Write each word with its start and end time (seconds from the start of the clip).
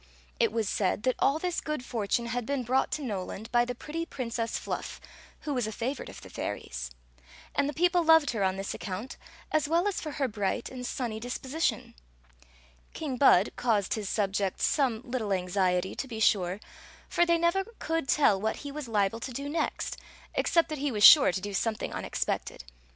It 0.39 0.51
was 0.51 0.67
said 0.67 1.03
that 1.03 1.13
all 1.19 1.37
this 1.37 1.61
good 1.61 1.85
fortune 1.85 2.25
had 2.25 2.43
been 2.43 2.63
brought 2.63 2.89
to 2.93 3.03
Noland 3.03 3.51
by 3.51 3.65
the 3.65 3.75
pretty 3.75 4.03
Priflcess 4.03 4.57
Fluff, 4.57 4.99
who 5.41 5.53
was 5.53 5.67
a 5.67 5.71
favorite 5.71 6.09
of 6.09 6.21
the 6.21 6.29
fairies; 6.31 6.89
and 7.53 7.69
the 7.69 7.71
people 7.73 8.03
loved 8.03 8.31
her 8.31 8.43
on 8.43 8.55
this 8.55 8.73
account 8.73 9.17
as 9.51 9.67
well 9.67 9.87
as 9.87 10.01
for 10.01 10.13
her 10.13 10.27
bright 10.27 10.69
and 10.69 10.87
sunny 10.87 11.19
disposition. 11.19 11.93
King 12.95 13.15
Bud 13.15 13.51
caused 13.55 13.93
his 13.93 14.09
subjects 14.09 14.65
scwne 14.65 15.03
littk 15.03 15.03
smxiety. 15.03 15.03
2o6 15.05 15.07
Queen 15.07 15.43
Zixi 15.43 15.43
of 15.43 15.43
Ix; 15.43 15.55
or, 15.85 15.89
the 15.91 15.95
to 15.97 16.07
be 16.07 16.19
sure; 16.19 16.59
for 17.07 17.25
they 17.27 17.37
never 17.37 17.63
could 17.77 18.07
tell 18.07 18.41
what 18.41 18.55
he 18.55 18.71
was 18.71 18.87
liable 18.87 19.19
to 19.19 19.31
do 19.31 19.47
ne^t, 19.47 19.97
except 20.33 20.69
that 20.69 20.79
he 20.79 20.91
was 20.91 21.03
sure 21.03 21.31
to 21.31 21.39
do 21.39 21.53
some 21.53 21.75
THE 21.75 21.89
GREAT 21.89 21.91
BALL 21.91 21.99
STRl'CK 21.99 22.01
THR 22.01 22.01
FIBI.D 22.01 22.01
NKAR 22.01 22.01
THKM." 22.01 22.01
thing 22.01 22.05
unexpected. 22.05 22.63